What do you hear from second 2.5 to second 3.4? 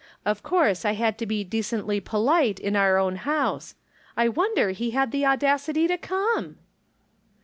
in our own